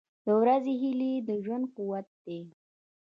•د 0.25 0.27
ورځې 0.41 0.73
هیلې 0.81 1.13
د 1.27 1.29
ژوند 1.43 1.65
قوت 1.75 2.07
دی. 2.25 2.41